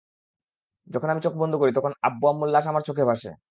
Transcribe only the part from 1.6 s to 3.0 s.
করি, তখন আব্বু-আম্মুর লাশ আমার